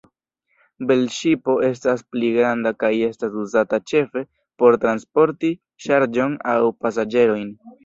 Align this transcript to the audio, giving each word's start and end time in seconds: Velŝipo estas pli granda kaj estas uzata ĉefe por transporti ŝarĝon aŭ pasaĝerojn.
Velŝipo 0.91 1.53
estas 1.67 2.01
pli 2.15 2.31
granda 2.37 2.71
kaj 2.85 2.91
estas 3.09 3.37
uzata 3.45 3.81
ĉefe 3.93 4.25
por 4.63 4.81
transporti 4.87 5.55
ŝarĝon 5.89 6.37
aŭ 6.57 6.59
pasaĝerojn. 6.83 7.57